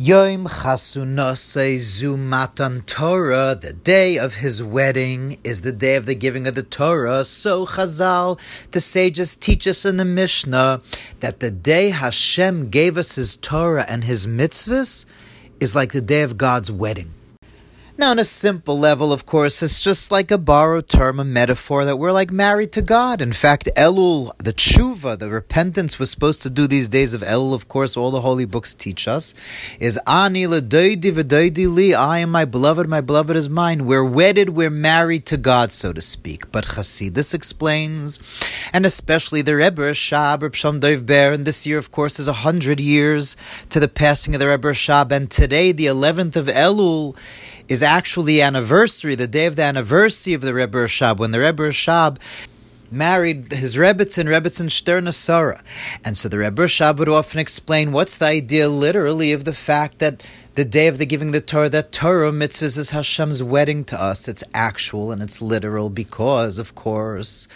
Yom 0.00 0.44
Chasunose 0.44 1.74
Zumatan 1.78 2.86
Torah, 2.86 3.58
the 3.60 3.72
day 3.72 4.16
of 4.16 4.36
his 4.36 4.62
wedding, 4.62 5.38
is 5.42 5.62
the 5.62 5.72
day 5.72 5.96
of 5.96 6.06
the 6.06 6.14
giving 6.14 6.46
of 6.46 6.54
the 6.54 6.62
Torah. 6.62 7.24
So 7.24 7.66
Chazal, 7.66 8.38
the 8.70 8.80
sages 8.80 9.34
teach 9.34 9.66
us 9.66 9.84
in 9.84 9.96
the 9.96 10.04
Mishnah 10.04 10.82
that 11.18 11.40
the 11.40 11.50
day 11.50 11.90
Hashem 11.90 12.68
gave 12.68 12.96
us 12.96 13.16
his 13.16 13.36
Torah 13.36 13.86
and 13.88 14.04
his 14.04 14.24
mitzvahs 14.24 15.04
is 15.58 15.74
like 15.74 15.90
the 15.90 16.00
day 16.00 16.22
of 16.22 16.38
God's 16.38 16.70
wedding. 16.70 17.12
Now, 18.00 18.12
on 18.12 18.20
a 18.20 18.24
simple 18.24 18.78
level, 18.78 19.12
of 19.12 19.26
course, 19.26 19.60
it's 19.60 19.82
just 19.82 20.12
like 20.12 20.30
a 20.30 20.38
borrowed 20.38 20.88
term, 20.88 21.18
a 21.18 21.24
metaphor 21.24 21.84
that 21.84 21.96
we're 21.96 22.12
like 22.12 22.30
married 22.30 22.70
to 22.74 22.80
God. 22.80 23.20
In 23.20 23.32
fact, 23.32 23.68
Elul, 23.76 24.30
the 24.38 24.52
tshuva, 24.52 25.18
the 25.18 25.28
repentance 25.28 25.98
we're 25.98 26.06
supposed 26.06 26.40
to 26.42 26.48
do 26.48 26.68
these 26.68 26.86
days 26.86 27.12
of 27.12 27.22
Elul, 27.22 27.54
of 27.54 27.66
course, 27.66 27.96
all 27.96 28.12
the 28.12 28.20
holy 28.20 28.44
books 28.44 28.72
teach 28.72 29.08
us, 29.08 29.34
is 29.80 29.98
Ani 30.06 30.46
li, 30.46 31.92
I 31.92 32.18
am 32.18 32.30
my 32.30 32.44
beloved, 32.44 32.86
my 32.86 33.00
beloved 33.00 33.34
is 33.34 33.48
mine. 33.48 33.84
We're 33.84 34.08
wedded, 34.08 34.50
we're 34.50 34.70
married 34.70 35.26
to 35.26 35.36
God, 35.36 35.72
so 35.72 35.92
to 35.92 36.00
speak. 36.00 36.52
But 36.52 36.66
Chasidus 36.66 37.34
explains, 37.34 38.40
and 38.72 38.86
especially 38.86 39.42
the 39.42 39.56
Rebbe 39.56 39.82
Rashab, 39.82 40.42
Reb 40.42 40.52
Sholom 40.52 40.80
Dov 40.80 41.04
Ber, 41.04 41.32
and 41.32 41.44
this 41.44 41.66
year, 41.66 41.78
of 41.78 41.90
course, 41.90 42.20
is 42.20 42.28
a 42.28 42.44
hundred 42.44 42.78
years 42.78 43.36
to 43.70 43.80
the 43.80 43.88
passing 43.88 44.36
of 44.36 44.40
the 44.40 44.46
Rebbe 44.46 44.68
Rashab, 44.68 45.10
and 45.10 45.28
today, 45.28 45.72
the 45.72 45.86
11th 45.86 46.36
of 46.36 46.46
Elul, 46.46 47.16
is 47.68 47.82
actually 47.82 48.40
anniversary, 48.40 49.14
the 49.14 49.26
day 49.26 49.46
of 49.46 49.56
the 49.56 49.62
anniversary 49.62 50.34
of 50.34 50.40
the 50.40 50.54
Rebbe 50.54 50.76
Rashab, 50.76 51.18
when 51.18 51.30
the 51.30 51.40
Rebbe 51.40 51.62
Rashab 51.62 52.18
married 52.90 53.52
his 53.52 53.76
Rebbitzin, 53.76 54.26
Rebbitzin 54.26 54.68
Shterna 54.68 55.12
Sarah. 55.12 55.62
And 56.04 56.16
so 56.16 56.28
the 56.28 56.38
Rebbe 56.38 56.62
Rashab 56.62 56.98
would 56.98 57.08
often 57.08 57.40
explain 57.40 57.92
what's 57.92 58.16
the 58.16 58.26
idea 58.26 58.68
literally 58.68 59.32
of 59.32 59.44
the 59.44 59.52
fact 59.52 59.98
that 59.98 60.24
the 60.54 60.64
day 60.64 60.88
of 60.88 60.98
the 60.98 61.06
giving 61.06 61.30
the 61.30 61.40
Torah, 61.40 61.68
that 61.68 61.92
Torah 61.92 62.32
mitzvahs 62.32 62.76
is 62.76 62.90
Hashem's 62.90 63.42
wedding 63.42 63.84
to 63.84 64.02
us. 64.02 64.26
It's 64.26 64.42
actual 64.52 65.12
and 65.12 65.22
it's 65.22 65.40
literal 65.40 65.88
because, 65.88 66.58
of 66.58 66.74
course, 66.74 67.46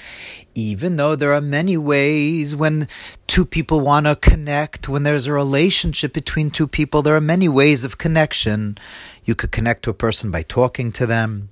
even 0.55 0.97
though 0.97 1.16
there 1.16 1.33
are 1.33 1.41
many 1.41 1.77
ways 1.77 2.55
when 2.55 2.86
two 3.27 3.44
people 3.44 3.80
want 3.80 4.06
to 4.06 4.14
connect, 4.14 4.89
when 4.89 5.02
there's 5.02 5.27
a 5.27 5.33
relationship 5.33 6.12
between 6.12 6.50
two 6.50 6.69
people, 6.69 7.02
there 7.02 7.17
are 7.17 7.20
many 7.20 7.48
ways 7.48 7.83
of 7.83 7.98
connection. 7.98 8.78
You 9.24 9.34
could 9.34 9.50
connect 9.50 9.83
to 9.84 9.91
a 9.91 9.94
person 9.94 10.30
by 10.30 10.42
talking 10.42 10.92
to 10.92 11.06
them. 11.06 11.48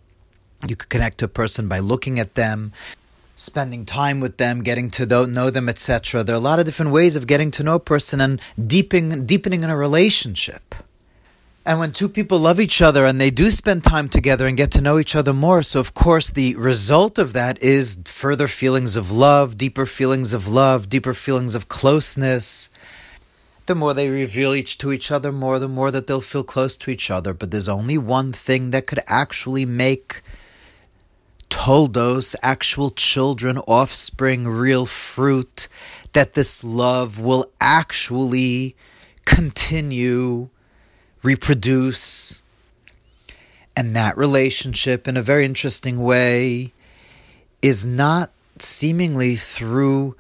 You 0.69 0.77
could 0.77 0.91
connect 0.91 1.19
to 1.19 1.25
a 1.25 1.29
person 1.29 1.69
by 1.69 1.79
looking 1.79 2.21
at 2.21 2.35
them, 2.35 2.73
spending 3.41 3.87
time 3.87 4.21
with 4.21 4.37
them, 4.37 4.63
getting 4.63 4.91
to 4.91 5.07
know 5.27 5.49
them, 5.51 5.69
etc. 5.69 6.23
There 6.23 6.35
are 6.35 6.39
a 6.39 6.49
lot 6.51 6.59
of 6.59 6.67
different 6.67 6.93
ways 6.93 7.17
of 7.17 7.27
getting 7.27 7.51
to 7.53 7.63
know 7.63 7.77
a 7.77 7.81
person 7.81 8.21
and 8.21 8.41
deepening, 8.55 9.25
deepening 9.25 9.63
in 9.63 9.71
a 9.71 9.77
relationship. 9.77 10.75
And 11.65 11.79
when 11.79 11.93
two 11.93 12.09
people 12.09 12.39
love 12.39 12.59
each 12.59 12.83
other 12.83 13.05
and 13.07 13.21
they 13.21 13.31
do 13.31 13.51
spend 13.51 13.85
time 13.85 14.09
together 14.09 14.47
and 14.47 14.57
get 14.57 14.71
to 14.73 14.81
know 14.81 14.99
each 14.99 15.15
other 15.15 15.33
more, 15.33 15.63
so 15.63 15.81
of 15.81 15.95
course 15.95 16.31
the 16.31 16.55
result 16.57 17.19
of 17.19 17.33
that 17.33 17.63
is 17.63 18.01
further 18.05 18.49
feelings 18.49 18.97
of 18.97 19.11
love, 19.11 19.57
deeper 19.57 19.87
feelings 19.87 20.33
of 20.33 20.49
love, 20.49 20.89
deeper 20.89 21.15
feelings 21.15 21.55
of 21.55 21.69
closeness 21.69 22.71
the 23.71 23.75
more 23.77 23.95
they 23.95 24.09
reveal 24.09 24.53
each 24.53 24.79
to 24.79 24.91
each 24.91 25.13
other 25.13 25.31
more, 25.31 25.61
the 25.61 25.69
more 25.69 25.93
that 25.93 26.09
they'll 26.09 26.21
feel 26.21 26.43
close 26.43 26.77
to 26.77 26.91
each 26.91 27.09
other. 27.09 27.33
But 27.33 27.53
there's 27.53 27.69
only 27.69 27.97
one 27.97 28.33
thing 28.33 28.73
that 28.73 28.89
could 28.89 28.99
actually 29.07 29.65
make 29.65 30.23
toldos, 31.63 32.35
actual 32.43 32.89
children, 32.89 33.59
offspring, 33.69 34.49
real 34.49 34.87
fruit, 34.87 35.69
that 36.15 36.33
this 36.33 36.65
love 36.65 37.21
will 37.21 37.53
actually 37.61 38.75
continue, 39.27 40.49
reproduce. 41.23 42.41
And 43.77 43.95
that 43.95 44.17
relationship, 44.17 45.07
in 45.07 45.19
a 45.19 45.23
very 45.23 45.45
interesting 45.45 46.03
way, 46.03 46.73
is 47.61 47.85
not 47.85 48.31
seemingly 48.59 49.37
through 49.37 50.17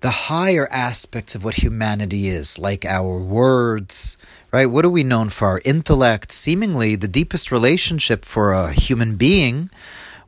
the 0.00 0.10
higher 0.10 0.68
aspects 0.70 1.34
of 1.34 1.42
what 1.42 1.62
humanity 1.62 2.28
is, 2.28 2.58
like 2.58 2.84
our 2.84 3.18
words, 3.18 4.18
right? 4.52 4.66
What 4.66 4.84
are 4.84 4.90
we 4.90 5.04
known 5.04 5.30
for? 5.30 5.48
Our 5.48 5.60
intellect, 5.64 6.30
seemingly 6.30 6.96
the 6.96 7.08
deepest 7.08 7.50
relationship 7.50 8.26
for 8.26 8.52
a 8.52 8.72
human 8.72 9.16
being, 9.16 9.70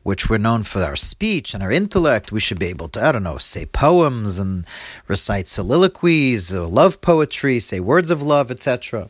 which 0.03 0.29
we're 0.29 0.39
known 0.39 0.63
for 0.63 0.81
our 0.81 0.97
speech 0.97 1.55
and 1.55 1.63
our 1.63 1.71
intellect. 1.71 2.33
We 2.33 2.41
should 2.41 2.59
be 2.59 2.67
able 2.67 2.89
to, 2.91 3.05
I 3.05 3.13
don't 3.13 3.23
know, 3.23 3.39
say 3.39 3.67
poems 3.67 4.39
and 4.39 4.65
recite 5.09 5.49
soliloquies, 5.49 6.55
or 6.55 6.67
love 6.67 7.01
poetry, 7.01 7.59
say 7.59 7.81
words 7.81 8.11
of 8.11 8.23
love, 8.23 8.51
etc. 8.51 9.09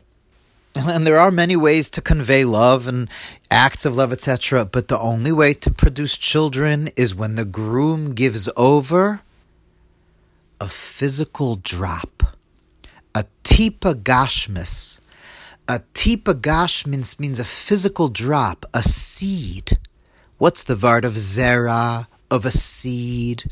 And 0.75 1.05
there 1.05 1.19
are 1.19 1.29
many 1.29 1.55
ways 1.55 1.89
to 1.91 2.01
convey 2.01 2.45
love 2.45 2.87
and 2.87 3.07
acts 3.51 3.85
of 3.85 3.95
love, 3.95 4.11
etc. 4.11 4.65
But 4.65 4.87
the 4.87 4.99
only 4.99 5.31
way 5.31 5.53
to 5.53 5.69
produce 5.69 6.17
children 6.17 6.89
is 6.95 7.13
when 7.13 7.35
the 7.35 7.45
groom 7.45 8.13
gives 8.13 8.49
over 8.57 9.21
a 10.59 10.67
physical 10.67 11.57
drop, 11.57 12.23
a 13.13 13.25
tipa 13.43 13.93
gashmis. 13.93 14.99
A 15.67 15.79
tipa 15.93 16.33
gashmis 16.33 17.19
means 17.19 17.39
a 17.39 17.45
physical 17.45 18.07
drop, 18.09 18.65
a 18.73 18.81
seed. 18.81 19.77
What's 20.43 20.63
the 20.63 20.75
vart 20.75 21.05
of 21.05 21.13
zera, 21.13 22.07
of 22.29 22.45
a 22.45 22.51
seed? 22.51 23.45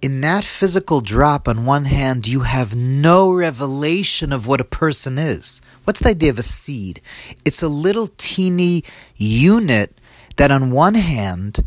In 0.00 0.22
that 0.22 0.42
physical 0.42 1.02
drop, 1.02 1.46
on 1.46 1.66
one 1.66 1.84
hand, 1.84 2.26
you 2.26 2.40
have 2.40 2.74
no 2.74 3.30
revelation 3.30 4.32
of 4.32 4.46
what 4.46 4.62
a 4.62 4.64
person 4.64 5.18
is. 5.18 5.60
What's 5.84 6.00
the 6.00 6.08
idea 6.08 6.30
of 6.30 6.38
a 6.38 6.42
seed? 6.42 7.02
It's 7.44 7.62
a 7.62 7.68
little 7.68 8.08
teeny 8.16 8.84
unit 9.16 10.00
that, 10.36 10.50
on 10.50 10.70
one 10.70 10.94
hand, 10.94 11.66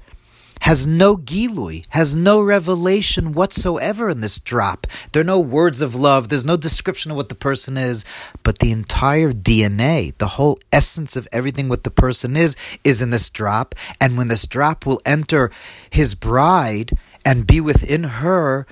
has 0.61 0.85
no 0.85 1.17
gilui, 1.17 1.85
has 1.89 2.15
no 2.15 2.41
revelation 2.41 3.33
whatsoever 3.33 4.09
in 4.09 4.21
this 4.21 4.39
drop. 4.39 4.87
There 5.11 5.21
are 5.21 5.25
no 5.25 5.39
words 5.39 5.81
of 5.81 5.95
love, 5.95 6.29
there's 6.29 6.45
no 6.45 6.57
description 6.57 7.11
of 7.11 7.17
what 7.17 7.29
the 7.29 7.35
person 7.35 7.77
is, 7.77 8.05
but 8.43 8.59
the 8.59 8.71
entire 8.71 9.31
DNA, 9.31 10.17
the 10.17 10.27
whole 10.27 10.59
essence 10.71 11.15
of 11.15 11.27
everything 11.31 11.69
what 11.69 11.83
the 11.83 11.91
person 11.91 12.35
is, 12.35 12.55
is 12.83 13.01
in 13.01 13.09
this 13.09 13.29
drop. 13.29 13.75
And 13.99 14.17
when 14.17 14.27
this 14.27 14.45
drop 14.45 14.85
will 14.85 15.01
enter 15.05 15.51
his 15.89 16.15
bride 16.15 16.91
and 17.25 17.47
be 17.47 17.61
within 17.61 18.03
her, 18.03 18.65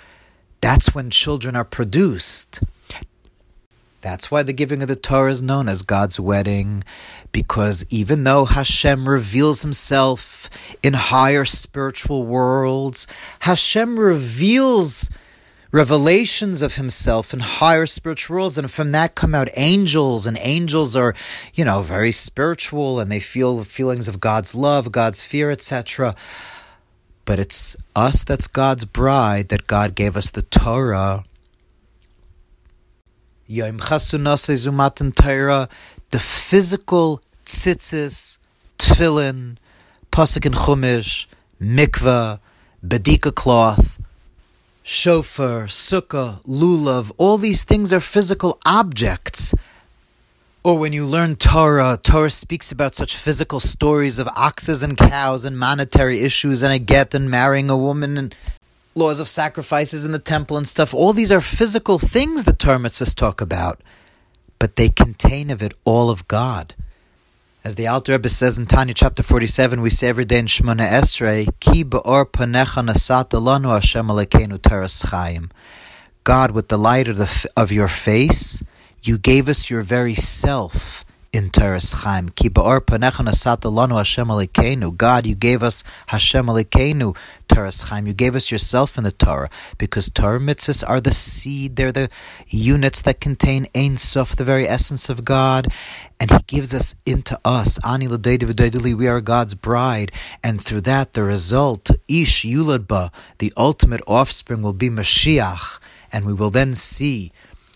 that's 0.62 0.94
when 0.94 1.09
children 1.09 1.56
are 1.56 1.66
produced. 1.66 2.62
That's 4.07 4.31
why 4.31 4.41
the 4.41 4.53
giving 4.53 4.81
of 4.81 4.88
the 4.88 4.95
Torah 4.95 5.31
is 5.31 5.41
known 5.41 5.68
as 5.68 5.81
God's 5.81 6.18
wedding, 6.18 6.85
because 7.34 7.85
even 7.90 8.23
though 8.23 8.45
Hashem 8.45 9.09
reveals 9.09 9.63
himself 9.63 10.50
in 10.81 10.94
higher 10.94 11.44
spiritual 11.44 12.23
worlds, 12.23 13.06
Hashem 13.41 14.00
reveals 14.00 15.09
revelations 15.73 16.62
of 16.62 16.75
himself 16.75 17.34
in 17.34 17.41
higher 17.41 17.85
spiritual 17.85 18.38
worlds, 18.38 18.57
and 18.57 18.72
from 18.72 18.94
that 18.94 19.13
come 19.16 19.35
out 19.35 19.50
angels, 19.57 20.25
and 20.25 20.38
angels 20.39 20.95
are, 20.95 21.13
you 21.53 21.66
know, 21.66 21.81
very 21.81 22.13
spiritual 22.13 23.01
and 23.01 23.12
they 23.12 23.19
feel 23.19 23.57
the 23.57 23.66
feelings 23.66 24.07
of 24.07 24.22
God's 24.22 24.56
love, 24.56 24.89
God's 24.89 25.22
fear, 25.22 25.51
etc. 25.51 26.16
But 27.25 27.39
it's 27.39 27.75
us 27.94 28.24
that's 28.24 28.47
God's 28.47 28.85
bride, 28.85 29.50
that 29.50 29.68
God 29.68 29.95
gave 29.95 30.16
us 30.16 30.31
the 30.31 30.44
Torah 30.44 31.25
Yom 33.50 33.80
Chasunase 33.80 34.68
Zumatan 34.68 35.16
Torah, 35.16 35.69
the 36.12 36.19
physical 36.19 37.22
tzitzis, 37.46 38.40
tefillin, 38.78 39.56
pasuk 40.12 40.46
and 40.46 40.56
chumash, 40.56 41.28
mikvah, 41.62 42.40
bedika 42.86 43.34
cloth, 43.34 44.02
shofar, 44.84 45.63
sukkah, 45.68 46.44
lulav, 46.44 47.13
all 47.18 47.38
these 47.38 47.63
things 47.63 47.94
are 47.94 48.02
physical 48.02 48.59
objects. 48.66 49.56
Or 50.62 50.78
when 50.78 50.91
you 50.91 51.06
learn 51.06 51.38
Torah, 51.38 51.98
Torah 52.04 52.30
speaks 52.30 52.74
about 52.74 52.95
such 52.95 53.16
physical 53.16 53.62
stories 53.62 54.19
of 54.19 54.27
oxes 54.36 54.83
and 54.83 54.98
cows 54.98 55.45
and 55.45 55.57
monetary 55.57 56.19
issues 56.19 56.63
and 56.63 56.74
a 56.74 56.80
get 56.80 57.16
and 57.16 57.31
marrying 57.31 57.69
a 57.69 57.77
woman 57.77 58.18
and 58.18 58.36
laws 58.97 59.19
of 59.19 59.27
sacrifices 59.27 60.03
in 60.03 60.11
the 60.11 60.19
temple 60.19 60.57
and 60.57 60.67
stuff. 60.67 60.94
All 60.94 61.13
these 61.13 61.31
are 61.31 61.39
physical 61.39 61.99
things 61.99 62.44
the 62.44 62.53
Torah 62.53 62.89
talk 62.89 63.39
about, 63.39 63.79
but 64.59 64.75
they 64.75 64.89
contain 64.89 65.49
of 65.51 65.61
it 65.61 65.73
all 65.85 66.09
of 66.09 66.27
God. 66.27 66.73
As 67.63 67.75
the 67.75 67.88
Alter 67.88 68.13
Rebbe 68.13 68.29
says 68.29 68.57
in 68.57 68.65
Tanya 68.65 68.94
chapter 68.94 69.21
47, 69.21 69.81
we 69.81 69.89
say 69.89 70.07
every 70.07 70.25
day 70.25 70.39
in 70.39 70.45
Shemona 70.45 70.88
Esrei, 70.88 71.47
Ki 71.59 71.83
ba'or 71.83 72.25
panecha 72.25 72.83
nasata 72.83 73.41
lanu 73.41 73.73
Hashem 73.73 74.07
Elokeinu 74.07 74.57
teras 74.57 75.05
chayim. 75.05 75.51
God, 76.23 76.51
with 76.51 76.69
the 76.69 76.77
light 76.77 77.07
of, 77.07 77.17
the, 77.17 77.49
of 77.55 77.71
your 77.71 77.88
face, 77.88 78.63
you 79.03 79.17
gave 79.17 79.47
us 79.47 79.69
your 79.69 79.81
very 79.81 80.13
self 80.13 81.05
in 81.33 81.50
Teres 81.50 81.91
Chaim. 82.03 82.29
Ki 82.29 82.50
ba'or 82.50 82.79
panecha 82.81 83.24
nasata 83.25 83.71
lanu 83.71 83.97
Hashem 83.97 84.27
Elokeinu. 84.27 84.95
God, 84.95 85.25
you 85.25 85.35
gave 85.35 85.63
us 85.63 85.83
Hashem 86.07 86.45
Elokeinu, 86.47 87.15
Teres 87.47 87.83
Chaim. 87.83 88.07
You 88.07 88.13
gave 88.13 88.35
us 88.35 88.51
yourself 88.51 88.97
in 88.97 89.03
the 89.03 89.12
Torah, 89.12 89.50
because 89.77 90.09
Torah 90.09 90.39
mitzvahs 90.39 90.88
are 90.88 91.01
the 91.01 91.12
seed. 91.12 91.75
They're 91.75 91.91
the 91.91 92.09
units 92.47 93.01
that 93.03 93.19
contain 93.19 93.68
Ein 93.75 93.97
Sof, 93.97 94.35
the 94.35 94.44
very 94.44 94.68
essence 94.68 95.09
of 95.09 95.25
God. 95.25 95.68
And 96.19 96.31
He 96.31 96.39
gives 96.47 96.74
us 96.74 96.95
into 97.06 97.39
us. 97.45 97.80
Ani 97.85 98.07
we 98.07 99.07
are 99.07 99.21
God's 99.21 99.53
bride. 99.53 100.12
And 100.44 100.62
through 100.62 100.81
that, 100.81 101.13
the 101.13 101.23
result, 101.23 101.91
Ish 102.07 102.44
Yuladba, 102.44 103.12
the 103.39 103.53
ultimate 103.56 104.01
offspring, 104.07 104.62
will 104.62 104.73
be 104.73 104.89
Mashiach. 104.89 105.80
And 106.12 106.25
we 106.25 106.33
will 106.33 106.50
then 106.50 106.73
see 106.73 107.31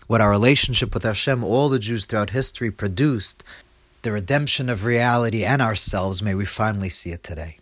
what 0.06 0.20
our 0.20 0.30
relationship 0.30 0.94
with 0.94 1.02
Hashem, 1.02 1.44
all 1.44 1.68
the 1.68 1.78
Jews 1.78 2.06
throughout 2.06 2.30
history 2.30 2.70
produced, 2.70 3.44
the 4.02 4.12
redemption 4.12 4.68
of 4.68 4.84
reality 4.84 5.44
and 5.44 5.60
ourselves, 5.62 6.22
may 6.22 6.34
we 6.34 6.44
finally 6.44 6.88
see 6.88 7.10
it 7.10 7.22
today. 7.22 7.50